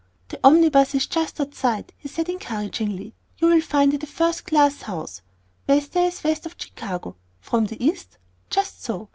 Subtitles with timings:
[0.29, 3.13] "The omnibus is just outside," he said encouragingly.
[3.37, 5.21] "You'll find it a first class house,
[5.67, 7.17] best there is west of Chicago.
[7.39, 8.17] From the East?
[8.49, 9.09] Just so.